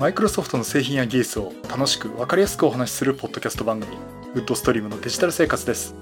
[0.00, 3.98] マイクロソフトの製品や技術を楽しく分かりやすくお話しするポッドキャスト番組
[4.32, 5.94] ウッドストリームのデジタル生活です。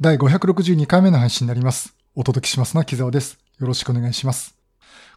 [0.00, 1.94] 第562回目の配信になります。
[2.14, 3.38] お届けしますのは木澤です。
[3.60, 4.56] よろしくお願いします。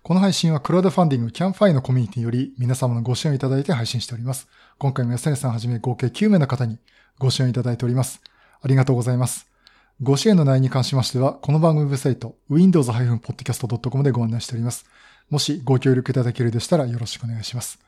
[0.04, 4.50] この配信はクラウドファンディングキャンファイのコミュニティより皆様のご支援をいただいて配信しております。
[4.80, 6.78] 今回も安根さんはじめ合計9名の方に
[7.20, 8.20] ご支援いただいております。
[8.62, 9.55] ありがとうございます。
[10.02, 14.86] ご支援の内容に関しましては、この番組ウェブサイト、windows-podcast.com でご案内しております。
[15.30, 17.80] もしご協力いただけるでしたらよろしくお願いします。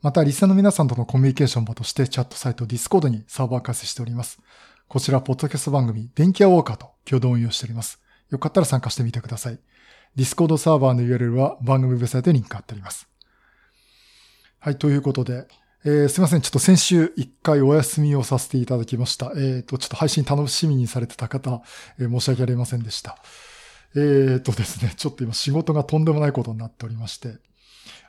[0.00, 4.38] また、リスナーの皆さんとのコミュニケーション場としてチャットサイト Discord にサーバー開設しております。
[4.86, 8.00] こちら、ポッドキャスト番組、電気屋ウォーカーと共同運用しております。
[8.30, 9.58] よかったら参加してみてください。
[10.16, 13.08] Discord サーバーの URL は番組ウェブサイトにリンク貼ってあります。
[14.60, 15.48] はい、ということで、
[15.88, 16.40] えー、すいません。
[16.40, 19.26] ちょっと先週一回お休みをさせていただきました。
[19.36, 21.62] えっ、ー、と、ちょっと配信楽しみにされてた方、
[22.00, 23.16] えー、申し訳ありませんでした。
[23.94, 27.36] えっ、ー、とですね、ちょっと今仕事がとんでもないことになっておりまして、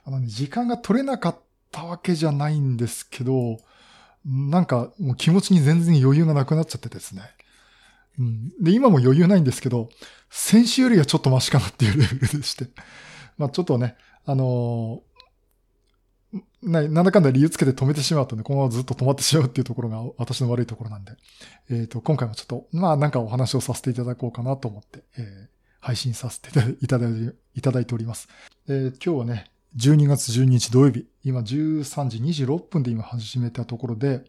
[0.05, 1.39] あのね、時間が取れなかっ
[1.71, 3.59] たわけじゃないんですけど、
[4.25, 7.21] なんかもう気持ちに全然余裕がなくなっちゃってですね。
[8.17, 9.89] うん、で、今も余裕ないんですけど、
[10.31, 12.65] 先週よりはちょっとマシかなっていうレベルでして。
[13.37, 15.03] まあちょっとね、あの
[16.61, 21.13] な、んだかんだ理由つけて止めてしまうとね、このままずっと止まってしまうっていうところが私の悪いところなんで、
[21.69, 25.47] えっ、ー、と、今回もちょっと、まあなんかお話をさせていただこうかなと思って、えー、
[25.79, 26.49] 配信させて
[26.81, 28.27] いただいて、いただいております。
[28.67, 34.25] えー、今日はね、12月12日土曜日、今13時26分で今始めたところで、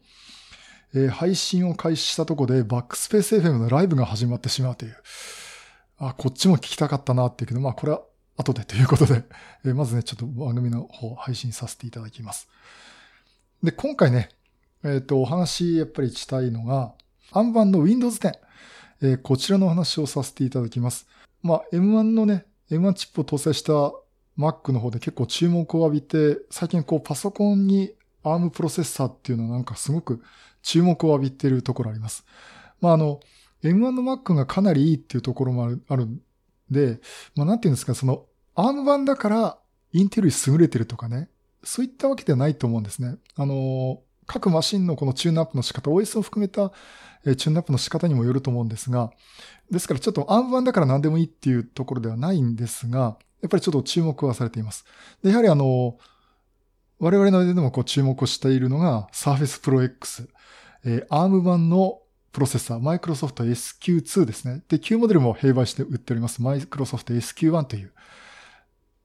[0.95, 4.97] えー、配信を開始したところでバックスペース FM のライブが始まってしまうという、
[5.99, 8.03] あ、こっちも聞きたかったなっていうけど、まあこれは
[8.39, 9.25] 後で ということで、
[9.67, 12.49] えまずね、ちょっと番組の方配信させていただきます。
[13.63, 14.31] で、今回ね、
[14.85, 16.95] えっ、ー、と、お話やっぱりしたいのが、
[17.33, 18.33] 暗版の Windows 10、
[19.03, 21.07] えー、こちらのお話をさせていただきます。
[21.43, 23.73] まあ、M1 のね、M1 チップを搭載した
[24.39, 27.93] Mac の方で結構注目を浴びて、最近こうパソコンに
[28.25, 30.23] ARM プロセッサーっていうのはなんかすごく
[30.63, 32.25] 注目を浴びてるところあります。
[32.81, 33.21] まあ、あの、
[33.63, 36.21] M1 の Mac がかなりいいっていうところもある、あるん
[36.71, 37.01] で、
[37.35, 38.27] まあ、なんていうんですか、その
[38.59, 39.59] ARM 版だから
[39.93, 41.29] インテルより優れてるとかね、
[41.63, 43.17] そういったわけではないと思うんですね。
[43.37, 46.73] あの、各マシンのこのチューンアップの仕方、OS を含めた
[47.25, 49.13] チューンアップの仕方にもよると思うんですが、
[49.71, 54.85] ですからちょっと ARM 版だから何でもいいっていうところではないんですが、やっぱりちょっと注目はされています。
[55.23, 55.97] で、やはりあの、
[56.99, 60.29] 我々の間でもこう注目をしているのが Surface Pro X、
[60.85, 62.01] えー、ARM 版の
[62.33, 64.63] プロセッサー、マイクロソフト SQ2 ですね。
[64.69, 66.43] で、旧モデルも併売して売っております。
[66.43, 67.93] マイクロソフト SQ1 という、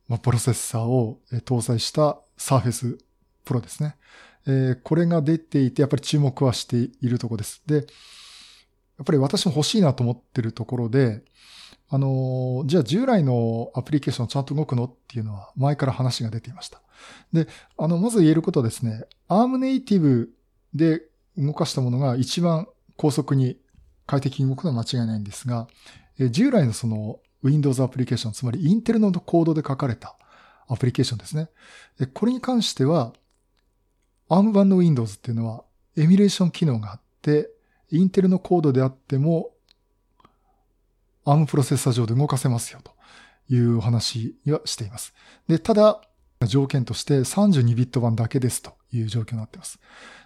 [0.07, 2.97] まあ、プロセッサーを搭載した Surface
[3.45, 3.95] Pro ですね。
[4.45, 7.61] えー、これが出ていて、やっぱり注目はしているところです。
[7.65, 11.23] で、やっぱり私も欲しいなと思ってるところで、
[11.89, 16.81] あのー、じゃあ従来のアプリケーションちゃんと動くのっていうのは前から話が出ていました。
[17.31, 17.47] で、
[17.77, 20.33] あの、まず言えることはですね、ARM ネイティブ
[20.73, 21.03] で
[21.37, 23.57] 動かしたものが一番高速に
[24.05, 25.67] 快適に動くのは間違いないんですが、
[26.19, 30.15] え従来のその Windows アプリケーション、つまりインテルのコードで書かれた
[30.67, 31.49] アプリケーションですね。
[31.99, 33.13] でこれに関しては、
[34.29, 35.63] ARM 版の Windows っていうのは
[35.97, 37.49] エミュレーション機能があって、
[37.91, 39.51] インテルのコードであっても
[41.25, 42.91] ARM プロセッサー上で動かせますよと
[43.53, 45.13] いうお話はしています。
[45.47, 46.01] で、ただ、
[46.45, 49.79] 条件として32ビット版だけですという状況になっています。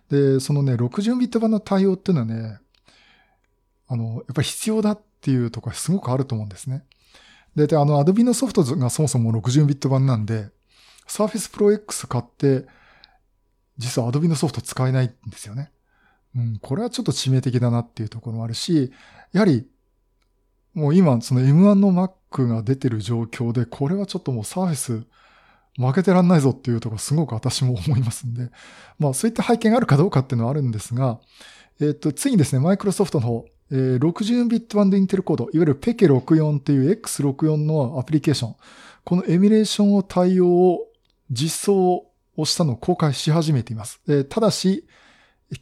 [0.09, 2.59] で、そのね、60ビット版の対応っていうのはね、
[3.87, 6.83] あの、やっぱり必要だっていうところがすごくあると思うんですね。
[7.65, 10.49] で、あの、Adobe のソフトがそもそも60ビット版なんで、
[11.07, 12.67] Surface Pro X 買って、
[13.77, 15.71] 実は Adobe のソフト使えないんですよね。
[16.35, 18.91] うん、これはちょっと致命的だなっていうところもあるし、
[19.31, 19.67] やはり、
[20.75, 25.05] もう今、その M1 の Mac が出てる状況で、これはちょっともう Surface
[25.79, 28.51] 負けてらんないぞっていうところすごく私も思いますんで、
[28.99, 31.19] まあそういった背景があるかどうかっていうのはあるんですが、
[31.79, 38.55] えっ、ー、と、次にですね、マイクロソフトの方、えー、60ビット版でインテルコード、いわゆる PEKE64 という X64 のアプリケーション、
[39.03, 40.87] このエミュレーションを対応を
[41.29, 42.05] 実装
[42.37, 44.01] をしたのを公開し始めています。
[44.07, 44.85] えー、ただし、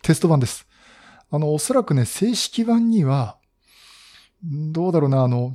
[0.01, 0.67] テスト版です。
[1.31, 3.37] あの、おそらくね、正式版には、
[4.43, 5.53] どうだろうな、あの、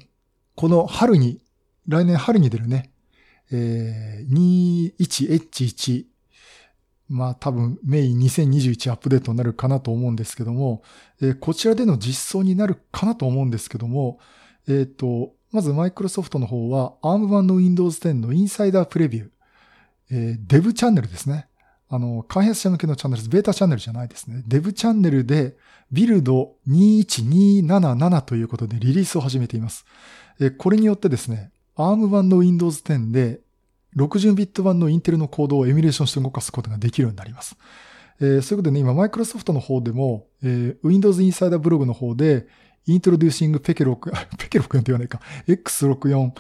[0.57, 1.41] この春に、
[1.87, 2.93] 来年春に出るね、
[3.53, 6.07] えー、21H1、
[7.11, 10.83] まあ多分メイン2021アップデートになるかなと思うんですけども、
[11.21, 14.21] えー、こちらでの実装になるかなと思うんですけども、
[14.69, 19.29] えっ、ー、と、まずマイクロソフトの方は ARM 版の Windows 10のインサイダープレビュー、
[20.13, 21.49] えー、デブチャンネルですね。
[21.89, 23.31] あの、開発者向けのチャンネルです。
[23.31, 24.45] ベータチャンネルじゃないですね。
[24.47, 25.57] デブチャンネルで
[25.91, 29.85] ビルド21277ということでリリースを始めています。
[30.39, 33.41] えこれによってですね、ARM 版の Windows 10で
[33.97, 37.57] 60ビット版のインテルのコードをエミュレーションして動かすことができるようになります。
[38.21, 42.47] えー、そういうことでね、今、マイクロソフトの方でも、えー、Windows Insider ブログの方で、
[42.87, 46.33] Introducing ペケ6、 ペケ64って言わないか、X64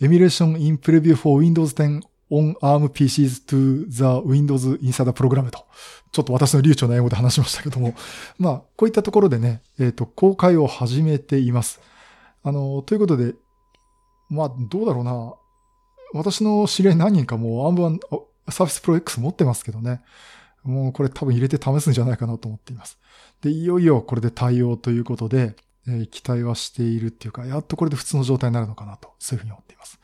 [0.00, 2.00] Emulation in Preview for Windows 10
[2.30, 5.66] on ARM PCs to the Windows Insider Program と、
[6.12, 7.94] ちょっと私の流暢な英語で話しましたけども、
[8.38, 11.80] まあ、こういったところでね、えっ、ー、と、公開を始めています。
[12.42, 13.34] あの、ということで、
[14.28, 15.34] まあ、どうだろうな。
[16.12, 17.98] 私の知り合い何人かもう ARM1、
[18.48, 20.02] Surface Pro X 持ってますけどね。
[20.62, 22.98] もうこれ多分入れて試すんじゃないかなと思っています。
[23.42, 25.56] で、いよいよこれで対応ということで、
[25.88, 29.98] えー、期待はしているっていうか、やっとこれで普通の状態になるのかなと、そういうふうに思っています。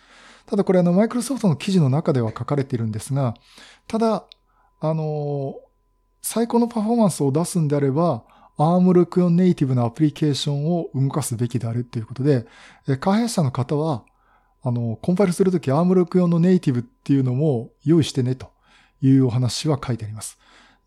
[0.47, 3.35] ただこれあの、マイクロソフトの記事の中では書かれているんですが、
[3.87, 4.25] ただ、
[4.81, 5.55] あのー、
[6.23, 8.25] 最高のパフォーマンスを出すんであれば、
[8.59, 12.47] ARM64 ネイティブなアプリケーションを動かすべきであるっていうことで、
[13.01, 14.05] 開発者の方は、
[14.67, 18.51] あの、コンパイルするとき ARM64 のネイティブっていうのも用意してねと
[19.01, 20.39] いうお話は書いてあります。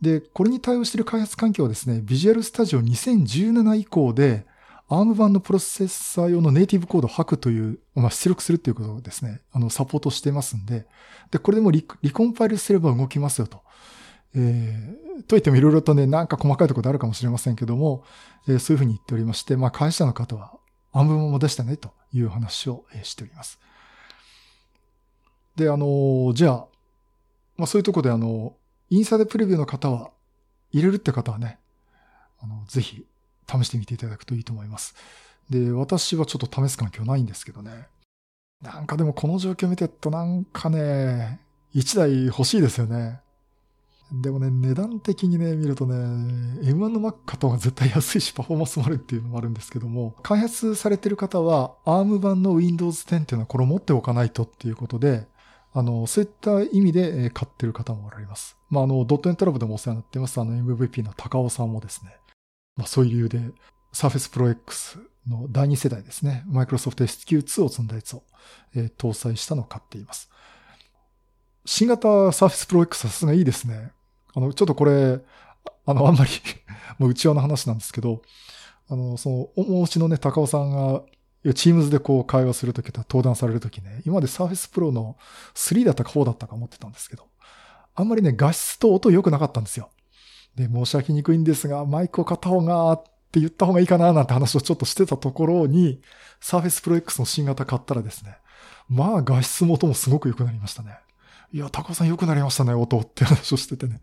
[0.02, 4.46] で、これに対応している開発環境はですね、Visual Studio 2017以降で、
[4.90, 10.86] ARM 版のプロセッサー用のネイティブコードを吐くという、まあ、出力するっていうことをですね、あの、サポートしてますんで、
[11.32, 13.62] で、これでもリリコンパイルすれば動きますよと。
[14.36, 18.04] えー、と言ってもいろいろとね、なんか細かいところであるかもしれませんけども、
[18.46, 20.52] えー、そういうふうに言っておりまして、まあ、会社の方は、
[20.94, 23.60] ARM 版も出したねという話を、しております。
[25.56, 26.68] で、あの、じゃあ、
[27.58, 28.56] まあ、そういうとこであの、
[28.90, 30.12] インサイドプレビューの方は、
[30.72, 31.60] 入れるって方はね、
[32.42, 33.06] あの、ぜひ、
[33.48, 34.96] 試してみていただくといいと思います。
[35.50, 37.88] で、私はちょっと試す環境ないんですけどね。
[38.62, 41.40] なんかでもこの状況見てるとなんかね、
[41.74, 43.22] 1台欲しいですよね。
[44.12, 45.96] でもね、値段的にね、見るとね、
[46.64, 55.28] M1 の Mac 買った方が絶対安いし、パフォーマンスもあるっていうのもあるんですけども、開発されてる方は、ARM 版の Windows 10っていうのはこれを持っておかないとっていうことで、
[55.74, 58.58] あの、そういった意味で買ってる方もおられます。
[58.70, 62.16] まあ、あの、ドットエントラブでもお世話になってます、あの MVP の高尾さんもですね、
[62.76, 63.40] まあ、そういう理由で
[63.94, 68.24] Surface Pro X の第2世代ですね、Microsoft SQ2 を積んだやつを、
[68.76, 70.30] えー、搭載したのを買っています。
[71.66, 73.92] 新型 Surface Pro X さすがいいですね。
[74.34, 75.20] あの、ちょっとこれ、
[75.86, 76.32] あの、あんまり
[76.98, 78.22] もう内輪の話なんですけど、
[78.90, 81.04] あの、その、お持ちのね、高尾さんが、
[81.44, 85.18] いや、チームズでこう会話するときと登壇されるときね、今まで Surface Pro の
[85.56, 87.28] 3だったか4だったか思ってたんですけど、
[87.96, 89.90] あんまりね、画質と音良くなかったんですよ。
[90.56, 96.02] で、申し訳にくいんですが、マイクを買った方が、って言った方がいいかななんて話をちょっとしてたところに、
[96.42, 98.38] Surface Pro X の新型買ったらですね、
[98.90, 100.98] まあ画質も音もすごく良くなりましたね。
[101.54, 104.02] いや、高尾さん良くなりましたね、音って話をしててね。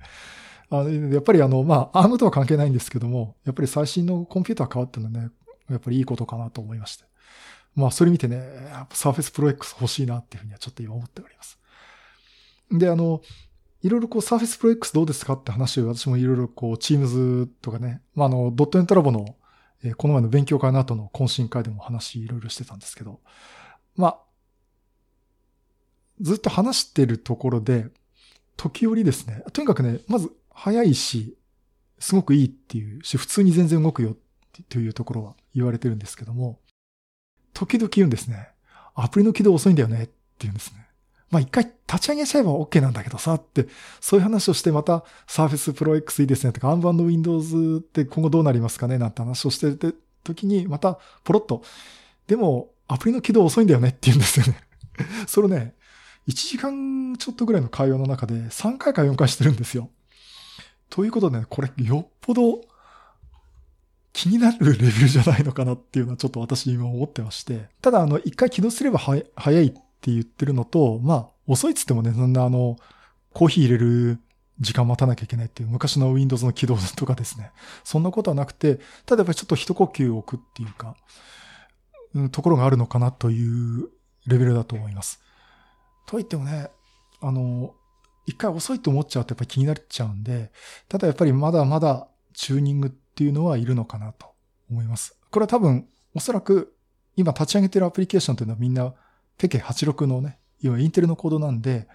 [0.71, 5.31] あのやっぱりあの、まあ、アームとは関係ないんですけども、やっぱり最新のコンピューター変わってのね、
[5.69, 7.05] やっぱりいいことかなと思いまして。
[7.76, 11.58] まあ、それ見てね、やっぱ Surface Pro X 欲しいなっていうふうにはちょっと今思っております。
[12.73, 13.20] で、あの、
[13.82, 19.37] いろいろこう Surface Pro X どうですかって話を私もいろいろこう Teams とかね、まあ、あの、ドットエントラボの、
[19.84, 23.20] え、この前の勉強会の後の懇親会でも話いろいろしてたんですけど、
[23.94, 24.19] まあ、
[26.20, 27.88] ずっと話してるところで、
[28.56, 31.37] 時折ですね、とにかくね、まず早いし、
[31.99, 34.17] すごくいいっていうし、普通に全然動くよっ
[34.69, 36.58] ていうところは言われてるんですけども、
[37.56, 38.50] 時々言うんですね。
[38.94, 40.87] アプリの起動遅いんだよねって言うんですね。
[41.30, 43.66] まあ一回立ち上げちゃえば OK なんだけどさって、
[43.99, 51.62] そういう話をしてまた Surface Pro X いいですねとか、アンバンド Windows って今後どうなりますかねなんて話をしてる時に、またポロッと、
[52.26, 54.61] でもアプリの起動遅いんだよねって言うんですよね。
[55.26, 55.75] それね、
[56.28, 59.88] 1時間ちょっとぐらいの会話の中で3回か4回してるんですよ。
[60.90, 62.61] ということでね、これよっぽど
[64.16, 67.68] 気になるレベルじゃないのかなっていうのはちょっと私今思ってまして。
[67.82, 69.20] ただあの、一回起動すれば早
[69.61, 72.78] いって言ってるのと、まあ、遅いっつってもね、そんなあの、
[73.35, 74.18] コーヒー入れる
[74.58, 77.52] 時間待たなきゃいけないっていう昔の Windows の起動とかですね。
[77.85, 80.96] そんなことはなくて、ただやっぱりちょっと一呼吸置くっていうか、
[82.14, 83.90] うん、ところがあるのかなという
[84.26, 85.20] レベルだと思います。
[86.06, 86.70] と言ってもね、
[87.20, 87.75] あの、
[88.25, 90.52] 一回遅いと思っちゃうとやっぱり気になっちゃうんで、
[90.88, 94.26] ただやっぱりまだまだチューニングってていうのはいるのかなと
[94.70, 95.18] 思います。
[95.30, 96.76] これは多分、おそらく
[97.16, 98.94] 今立ち上げてるアプリケーションというのはみんな
[99.38, 101.88] ペケ86のね、要はインテルのコードなんで、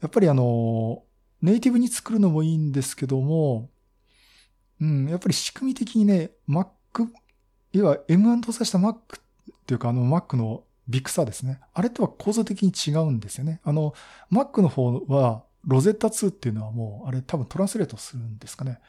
[0.00, 1.02] やっぱりあの、
[1.40, 3.68] ネイティブに作るのもいいんですけども、
[4.80, 6.66] うん、やっぱり仕組み的にね、Mac、
[7.72, 8.96] 要は M1 搭載した Mac っ
[9.66, 11.60] ていうかあの Mac の Big Sur ですね。
[11.74, 13.60] あれとは構造的に違うんですよね。
[13.64, 13.94] あの、
[14.30, 18.80] Mac の方は、 Rosetta 2っていうのはもう、あれ多分トランスレートするんですかね。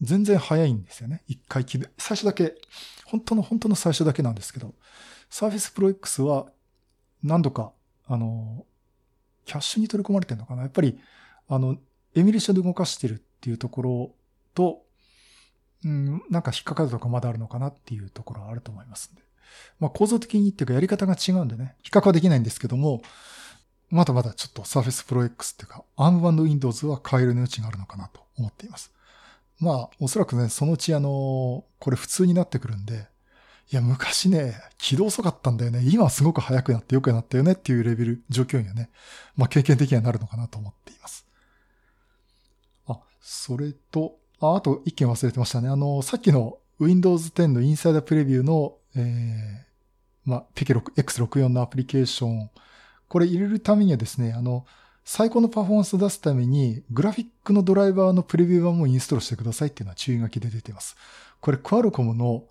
[0.00, 1.22] 全然早いんですよね。
[1.26, 2.54] 一回起動、最初だけ、
[3.04, 4.74] 本当の本当の最初だけなんですけど、
[5.30, 6.46] Surface Pro X は
[7.22, 7.72] 何度か
[8.06, 8.66] あの、
[9.44, 10.98] キャッシュに取り込まれてるのかなやっぱり、
[11.48, 11.76] あの、
[12.14, 14.14] エミュレーションで動かしてるっていうところ
[14.54, 14.82] と、
[15.84, 19.22] うん、なんか引っかかるとかまだあるのかなっていうところはあると思いますんで。
[19.78, 23.02] まあ構造的にっていうかやり方が違うんでね、比較はできないんですけども、
[23.90, 28.92] まだまだちょっと Surface Pro X っていうか ARM Windows は変える余地があるのかなと思っています。
[29.60, 33.06] まあ、おそらくね、そのうちあの、これ普通になってくるんで、
[33.72, 35.82] いや、昔ね、起動遅かったんだよね。
[35.84, 38.90] 今はすごく速くなって良くなったよねっていうレベル、状況にはね、
[39.36, 41.26] まあ経験的にはなるのかなと思っています。
[42.86, 45.68] あ、それと、あ、あと一件忘れてましたね。
[45.68, 52.50] あの、さっきの Windows 10のインサイダープレビューの、えー、まあ、ペケ X64 のアプリケーション、
[53.08, 54.66] これ入れるためにはですね、あの、
[55.04, 60.96] 最高のパフォーマンスを出すために、グラフィックのドライバーのプレビュー版もインストールしてくださいっていうのは注意書きで出ています。
[61.40, 62.44] これ、クアルコムの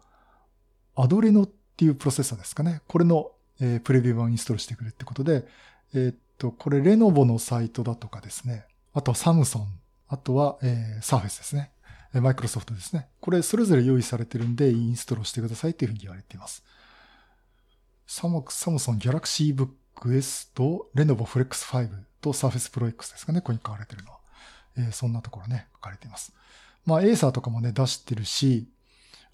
[0.95, 2.81] アドレノっていうプロセッサーですかね。
[2.87, 5.45] これの、えー、プレビュー版をインストールしてくれってことで、
[5.95, 8.65] えー、っと、これ、レノボのサイトだとかですね。
[8.93, 9.67] あとはサムソン。
[10.07, 11.71] あとは、えー、サーフェスですね。
[12.13, 13.07] マイクロソフトですね。
[13.19, 16.63] これ、それぞれ用意されてるんで、インストールしてくださいっていうふうに言われています。
[18.05, 21.89] サムサムソンギャラクシーブックク S とレノボフレックス5
[22.21, 24.19] と Surface Pro X ですかね、ここに書かれてるのは。
[24.77, 26.33] えー、そんなところね、書かれています。
[26.85, 28.67] まあ、エーサーとかもね、出してるし、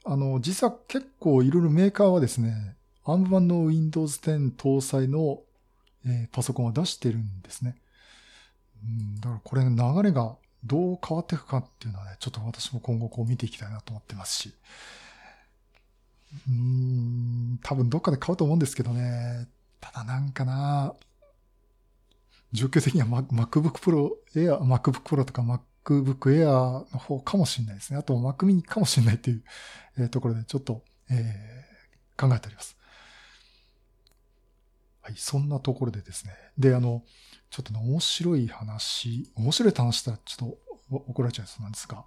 [0.05, 2.75] あの、実は結構いろいろメーカーはですね、
[3.05, 5.41] ARM 版の Windows 10搭載の、
[6.05, 7.75] えー、パソコンを出してるんですね。
[8.83, 14.53] うん、だからこれ、の流れがどう変わっていくかっていうのはね、ちょっと私も今後こう見ていきたいなと思ってますし。
[16.47, 19.47] うーん、多分どっかで買うと思うんですけどね。
[19.79, 20.95] ただなんかな、
[22.51, 27.99] 状況的には MacBook Pro Air、MacBook Pro とか MacBook Air の方かもしれないですね。
[27.99, 29.43] あと Mac mini かもしれないという、
[29.97, 32.77] えー、ところでちょっと、えー、考えております。
[35.01, 36.33] はい、そんなところでですね。
[36.57, 37.03] で、あの、
[37.49, 42.05] ちょっとね、面白い話、面白い話したらちょっと怒られちゃいそうなんですが、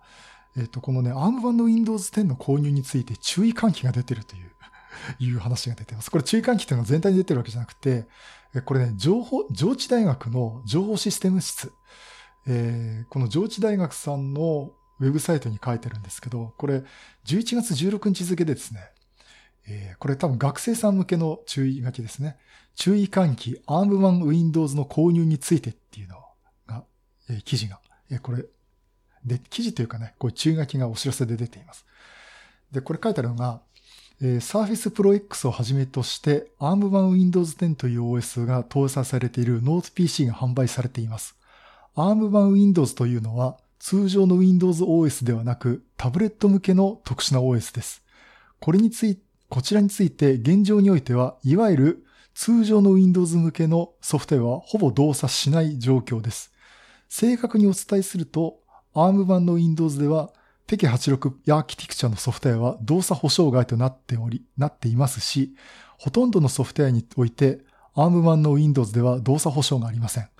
[0.56, 4.50] えっ、ー、と、このね、ARM 版の Windows 10の購入について注意喚起が出てるという
[5.18, 6.10] いう話が出てます。
[6.10, 8.06] これ注意喚起というのは全体に出てるわけじゃなくて、
[8.64, 11.72] これね、情報、上智大学の情報システム室、
[12.46, 16.82] えー、この上智大学さんのウェブサイトに書いてるんですけど、これ
[17.24, 18.80] 11月16日付でですね、
[19.66, 22.36] えー、これ多分学生さん向けの注意書きですね。
[22.74, 26.16] 注意喚起 ARM1 Windows の購入についてっていうの
[26.66, 26.84] が、
[27.30, 27.80] えー、記事が、
[28.10, 28.44] えー、これ、
[29.24, 31.86] で、記事というかね、こう注意書きがお知らせで出ています。
[32.72, 33.62] で、これ書いてあるのが、
[34.24, 41.34] えー、Surface Pro X をはじめとして ARM 版 Windows 10という OS が搭載されている Note PC が販売されています。
[41.96, 48.04] ARM 版 Windows というのは通常の Windows OS ではなくタブレット向けの特殊な OS です。
[48.60, 56.52] これについ、こちらについて現状においては、いわゆる通常の Windows 向けのソフトウェアはほぼ動作しない状況です。
[57.08, 58.60] 正確にお伝えすると、
[58.94, 60.32] ARM 版の Windows では
[60.72, 65.54] ペケ86やアーキティクチャのソフトウェアは動作保障外となっており、なっていますし、
[65.98, 67.60] ほとんどのソフトウェアにおいて
[67.94, 70.30] ARM 版の Windows では動作保障がありません。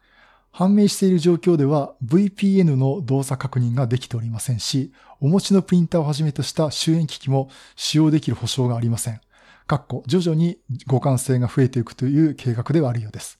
[0.50, 9.20] 判明している状況では VPN の動作確認ができておりませんし、お持ちのプリンターをはじめとした終焉機器も使用できる保証がありません。
[9.66, 13.38] かっこ、徐々に互換性が増えていくという計画ではあるようです。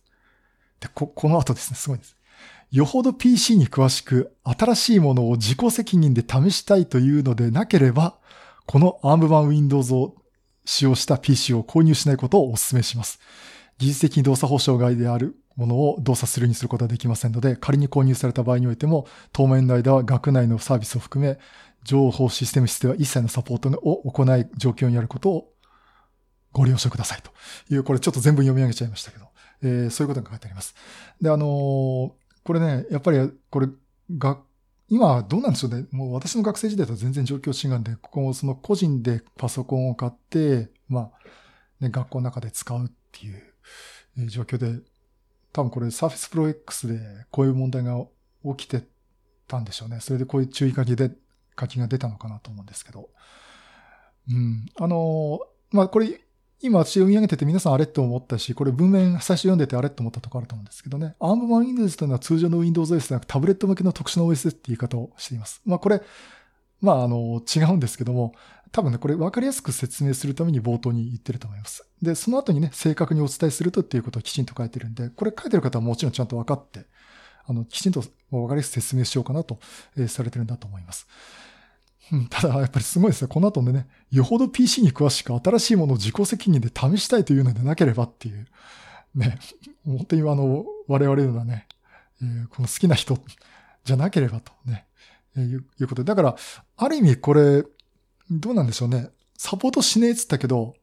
[0.79, 2.19] で、こ、この後ですね、すごいです。
[2.71, 8.19] よほど PC に詳しく新しいものを自己責任で試したいというのでなければ、
[8.67, 10.15] この ARM 版 Windows を
[10.65, 13.21] 使用した PC を購入しないことをお勧めします。
[13.79, 21.39] 技術的に動作保障外であるものを動作するにすることはできませんので、仮に購入された場合においても、当面の間は学内のサービスを含め、
[21.85, 25.53] 情報システム室では一切のサポートを行い状況にあることを
[26.53, 27.33] ご了承くださいと
[27.75, 29.27] いう、これちょっと全部読み上げちゃいましたけど、
[29.63, 30.75] えー、そういうことが書いてあります。
[31.21, 32.13] で、あのー、
[32.45, 33.19] これね、やっぱり、
[33.51, 33.69] これ、
[34.19, 34.41] が、
[34.89, 35.87] 今どうなんでしょうね。
[35.91, 41.11] もう私の学生時代と全然状況違うんで、ここもその個人でパソコンを買って、まあ、
[41.81, 43.31] ね、学校の中で使うってい
[44.25, 44.81] う状況で、
[45.53, 48.05] 多分これ Surface Pro X でこういう問題が
[48.57, 48.85] 起きて
[49.49, 50.01] たんでしょうね。
[50.01, 51.11] それでこういう注意書きで、
[51.59, 53.09] 書きが出たのかなと思うんですけど。
[54.29, 54.67] うん。
[54.79, 56.21] あの、まあ、これ
[56.63, 61.17] 今私読み上げてて皆さんあれって思ったし、これ文面最初読んでてあれって思ったとこあると思うんですけどね。
[61.19, 65.61] ARM 版 Windows というのは通常の Windows OS ではなくタブレット向けの特殊な OS って言い方をしています。
[65.67, 66.01] まあこれ、
[66.81, 68.33] まああの、違うんですけども、
[68.71, 71.85] 多分ね、これ分かりやすく説明するために冒頭に言ってると思います。
[72.01, 76.87] で、その後にね、正確にお伝えするとっていうことをきちんと書いてるんで、これ書いてる方はもちろんちゃんと分かって、
[77.45, 79.59] あの、きちんと分かりやすく説明しようかなと、
[79.97, 81.09] えー、されてるんだと思います。
[82.11, 83.29] うん、ただ、やっぱりすごいですね。
[83.29, 88.47] この後でね、よほど PC に詳しく新しいものを自己責任で試したいというのでなければっていう、
[89.15, 89.39] ね、
[89.85, 91.69] 本当にあの、我々のようなね、
[92.23, 93.19] え、この好きな人
[93.85, 94.87] じゃなければとね、
[95.37, 96.05] え、いうことで。
[96.05, 96.37] だから、
[96.77, 97.65] ある意味これ、
[98.31, 99.11] どうなんでしょうね。
[99.37, 100.75] サポートしねえっつったけど、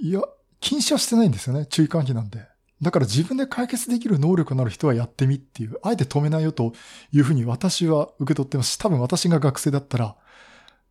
[0.00, 0.22] いや、
[0.60, 1.66] 禁止はしてないんですよね。
[1.66, 2.46] 注意喚起なんで。
[2.82, 6.72] だから自分で解決できる能力のある人はやってみっていう、あえて止めないよと
[7.12, 10.16] いうふうに私は受け取ってますし、多分私が学生だったら、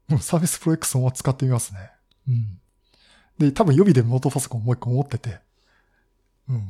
[0.07, 1.91] もうサービスプロ X を使ってみますね。
[2.29, 2.59] うん。
[3.37, 5.39] で、多分予備でノートパソコンもう一個持ってて、
[6.47, 6.67] うん。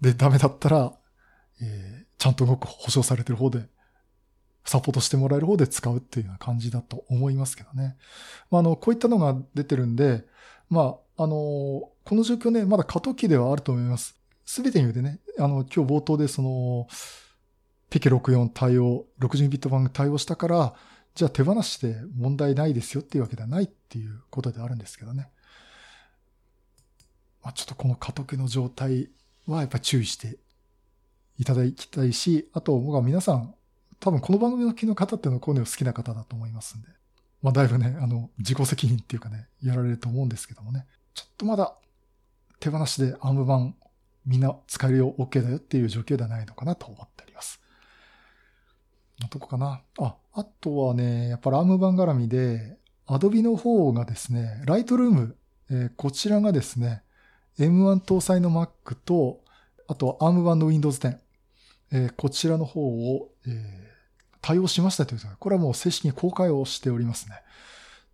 [0.00, 0.94] で、ダメだったら、
[1.60, 3.68] えー、ちゃんと動く保証されてる方で、
[4.64, 7.96] サポートしてもらえる方で使うっていうような感じだと思いますけどね。
[8.50, 10.24] まあ、あの、こういったのが出てるんで、
[10.70, 14.16] まあ、あの、この状況ね、まだ過渡期ではあると思います。
[14.46, 16.86] すべてにおいてね、あの、今日冒頭でその、
[17.90, 20.74] ペケ64対応、60ビット版対応したから、
[21.16, 25.28] じゃあ手放して問題ないですよっていうわけではないっていうことであるんですけどね。
[27.42, 29.10] まあ、ちょっとこの過渡期の状態
[29.46, 30.36] はやっぱ注意して
[31.38, 33.54] いただきたいし、あと僕は皆さん、
[33.98, 36.88] 多分この番組の機の方っていうのはこういうの好きな方だと思いますんで、
[37.42, 41.74] まあだいぶね、あの、自己責任っていうかね、やられると思うんですけどもね、ちょっとまだ
[42.60, 43.74] 手放しでアーム版
[44.26, 47.60] みんな使えるよ、OK だよっていう状況ではないのかなと思っております。
[49.30, 55.36] どこかなあ、あとはね、やっぱラーム版絡みで、Adobe の方がですね、ライトルーム、
[55.70, 57.02] えー、こちらがですね、
[57.58, 59.40] M1 搭載の Mac と、
[59.88, 61.18] あとは ARM 版の Windows 10、
[61.92, 67.36] えー、こちらの方を、えー、対応しましたということで、これはもう正式に公開をしておりますね。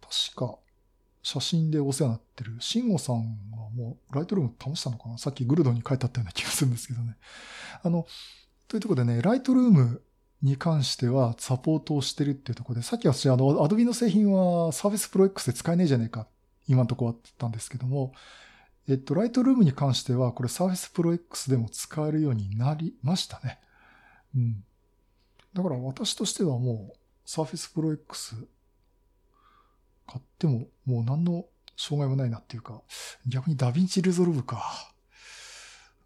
[0.00, 0.58] 確か、
[1.22, 5.18] 写真でお世話になってる、慎吾さんはもうライトルーム試したのかな？
[5.18, 7.16] さっきグルドに書いてあったような気がするんですけどね。
[7.82, 8.06] あの、
[8.68, 10.02] というところでね、ライトルーム
[10.42, 16.26] に関してはサポートをしてるっていうところで、さっき私、あの、アドビの製品は Surface Pro X で使えねえじゃねえか、
[16.66, 18.12] 今のところあったんですけども、
[18.88, 23.60] えっと、ライトルームに関しては、これ Surface Pro X でも使えるようになりましたね。
[24.34, 24.64] うん。
[25.54, 28.34] だから私としてはもう Surface Pro X
[30.06, 32.82] 買ってももう何の障害もないなっていうか、
[33.26, 34.92] 逆に DaVinci Resolve か。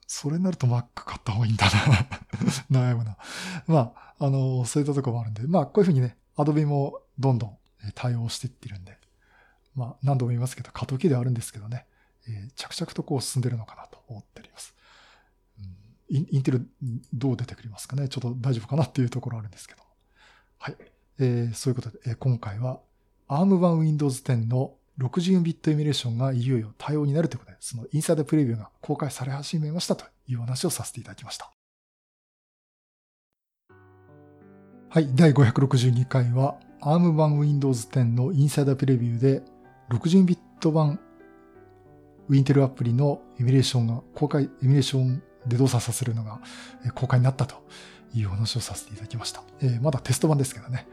[0.07, 1.73] それになると Mac 買った方がいいんだな
[2.93, 3.17] 悩むな。
[3.67, 7.59] まあ、あの、そういったところもあるんで、まあ、こういうふうにね、Adobe もどんどん
[7.95, 8.99] 対応していってるんで、
[9.75, 11.87] まあ、何度も言いますけど、過渡期ではあるんですけどね、
[12.29, 14.75] えー、着々とこう進んでるのかなと思っております。
[16.09, 16.69] インインテル
[17.13, 19.83] どう出てくりますかねちょっと大丈夫かなっていうところあるんですけど。
[20.59, 20.77] はい。
[21.19, 22.81] えー、そういうことで、えー、今回は
[23.29, 31.51] ARM 版 Windows 10の64ビットエミュレーションがいよいよ対応になるということで、そのインサイドプレビューが公開され始めましたという話をさせていただきました。
[34.89, 39.43] はい、第562回は ARM 版 Windows 10のインサイダープレビューで
[39.91, 41.01] 60ビット版
[42.31, 46.41] Wintel アプリのエミュレーションが公開、エミュレーションで動作させるのが
[46.95, 47.57] 公開になったと
[48.15, 49.43] いう話をさせていただきました。
[49.61, 50.87] えー、まだテスト版ですけどね。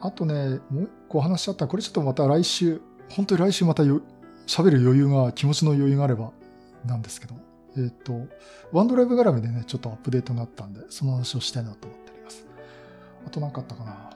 [0.00, 1.66] あとね、もう一個話しちゃった。
[1.68, 6.32] これちょっとまた来週、本当に来週また喋る余裕が、気持ちの余裕があれば
[6.84, 7.34] なんですけど、
[7.76, 8.26] えっ、ー、と、
[8.72, 12.46] ワンドライブ絡みでね、ちょっとアップデートがあったんで、その話をしたいなと思っております。
[13.26, 14.10] あと何かあったかな。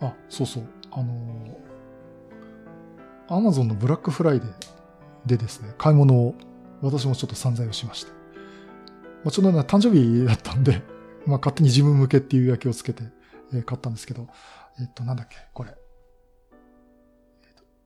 [0.00, 0.64] あ、そうそう。
[0.90, 1.58] あの
[3.28, 4.50] アマゾンのブラックフライデー
[5.26, 6.34] でですね、買い物を
[6.82, 8.12] 私もちょっと散財をしまして。
[9.24, 10.82] まあ、ちょうどね、誕生日だったんで、
[11.26, 13.04] まあ、勝手に自分向けっていう焼きをつけて、
[13.54, 14.28] えー、買ったんですけど、
[14.80, 15.74] えっと、なんだっけ、これ。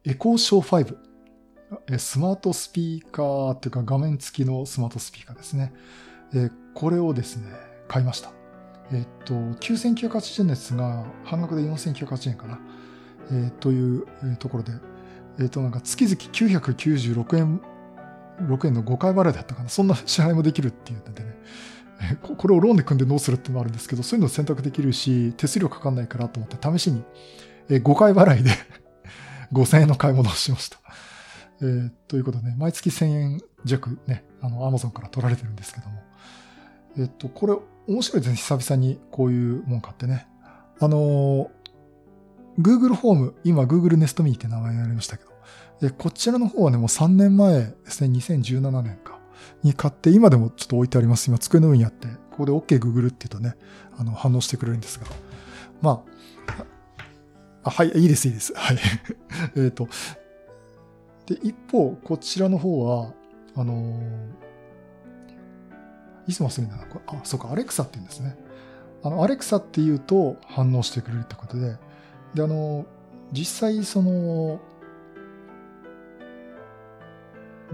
[0.05, 1.99] エコーショー5。
[1.99, 5.73] スマートスピーカーっていうか画面付きのスマートスピーカーですね。
[6.35, 7.53] えこれをですね、
[7.89, 8.33] 買いました。
[8.91, 12.59] えっと、9980円ですが、半額で4980円かな。
[13.31, 14.07] え、という
[14.39, 14.73] ところで、
[15.41, 17.61] えっと、なんか月々996円、
[18.41, 19.69] 6円の5回払いだったかな。
[19.69, 21.28] そんな支払いもできるっていうのでね。
[22.23, 27.03] これをローンで組んでどうするってのもあるんですけど、そういうの選択できるし、手数料かかんないからと思って試しに、
[27.69, 28.51] 5回払いで
[29.53, 30.79] 5000円の買い物をしました。
[31.61, 36.03] えー、ということで、ね、毎月1000円弱ね、あの、アマゾンから取られてるんですけども。
[36.99, 37.57] えっと、これ、
[37.93, 38.37] 面白いですね。
[38.37, 40.29] 久々にこういうもん買ってね。
[40.81, 41.51] あの、
[42.59, 49.18] Google ホーム、今 Google Nest Me って名前になりましたけど、こちらの方はね、もう3年前ですね、2017年か。
[49.63, 51.29] に買って、今でもちょっと置いてあります。
[51.29, 53.57] 今机の上にあって、ここで OK Google って言うとね、
[53.97, 55.07] あの、反応してくれるんですが。
[55.81, 56.65] まあ、
[57.65, 58.53] あはい、いいです、いいです。
[58.55, 58.79] はい。
[59.57, 59.89] えっと、
[61.27, 63.13] で、一方、こちらの方は、
[63.55, 63.91] あのー、
[66.29, 66.85] いつも忘れんだな。
[67.07, 68.37] あ、そうか、アレクサって言うんですね。
[69.03, 71.77] あの、アレクサって言うと反応してくれるってことで、
[72.35, 72.87] で、あのー、
[73.33, 74.61] 実際その、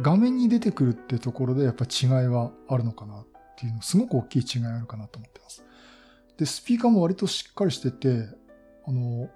[0.00, 3.26] 画面に出てくるってところでやっぱ違いはあるのかなっ
[3.56, 5.64] ていうの、すごく大きい違いあるかなと思ってます。
[6.36, 8.28] で、スピーカーも割としっかりしてて、
[8.86, 9.30] あの、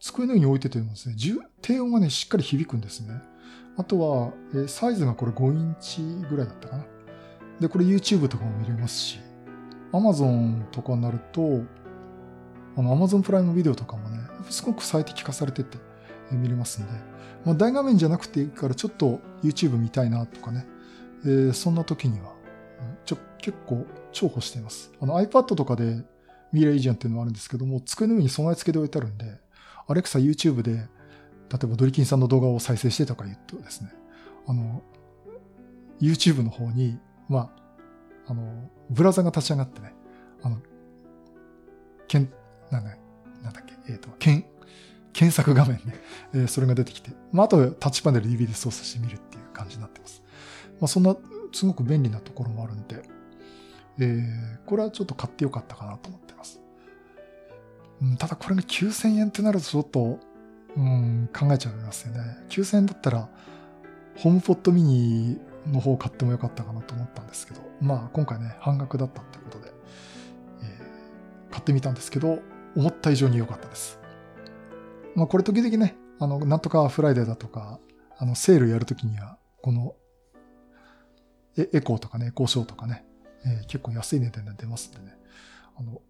[0.00, 1.16] 机の上に置いててもですね、
[1.62, 3.22] 低音がね、しっかり響くんですね。
[3.76, 6.86] あとは、えサイズがこれ5インチぐらいだったかな。
[7.60, 9.18] で、これ YouTube とかも見れますし、
[9.92, 11.62] Amazon とかになると、
[12.76, 14.18] あの、Amazon プライムビデオとかもね、
[14.50, 15.78] すごく最適化されてて、
[16.36, 16.92] 見れますんで、
[17.44, 20.66] まあ、大画面じゃなくていいからちょっと YouTube 見たいなとかね、
[21.24, 22.34] えー、そんな時には、
[23.04, 24.92] ちょ、結構重宝しています。
[25.00, 26.02] あの iPad とかで
[26.52, 29.38] ミイラエージェンっていうのもあるんですけども、机の上に備え付けで置いてあるんで、
[29.88, 30.78] Alexa YouTube で、例
[31.62, 33.92] えばドリキンさんの動画を再生してとか言うとですね、
[34.46, 34.82] あの、
[36.00, 37.52] YouTube の方に、ま
[38.26, 39.94] あ、あの、ブラウザが立ち上がってね、
[40.42, 40.58] あの、
[42.06, 42.30] けん、
[42.70, 42.96] なんだ、
[43.42, 44.44] なんだっけ、えっ、ー、と、けん、
[45.14, 45.94] 検索画面ね、
[46.34, 50.22] えー、それが出てきて、まあ、あとタッチパネル指で操作してみるっていう感じになってます。
[50.80, 51.16] まあ、そんな、
[51.52, 53.02] すごく便利なところもあるんで、
[54.00, 56.60] えー、これはちょっと買ってよかったかなと思ってます。
[58.02, 60.18] うん、ただこれが9000円ってなるとちょっと、
[60.76, 62.38] うん、考えちゃいますよね。
[62.48, 63.28] 9000円だったら、
[64.16, 69.72] HomePod mini の方を買ってもよかったかなと思ったんですけど、まあ今回ね、半額だったってことで、
[70.62, 72.40] えー、買ってみたんですけど、
[72.76, 74.00] 思った以上に良かったです。
[75.14, 77.80] まあこれ時々ね、あの、なんとかフライデーだとか、
[78.18, 79.94] あの、セールやるときには、この、
[81.56, 83.04] エエコーとかね、エコーショーとかね、
[83.44, 85.16] えー、結構安い値段で出ますんでね、
[85.76, 86.00] あの、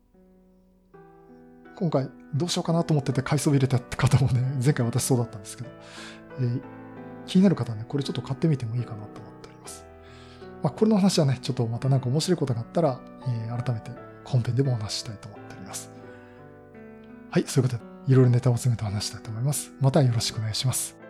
[1.77, 5.71] 今回どうしようかなと思ってて買いそびれたって方もね、前回私そうだったんですけど、
[6.39, 6.63] えー、
[7.27, 9.85] 気になる方はね、これちょっと買ってみてもいいかなと思っております。
[10.63, 13.91] まあ、これの話はね、ちょっとまたなんか面白いことがあったら、えー、改めて
[14.25, 15.91] 本編でもお話ししたいと思っております。
[17.31, 19.73] はい、そういうことで、いろいろネタを詰めた話だと思います。
[19.81, 21.04] またよろしくお願いします。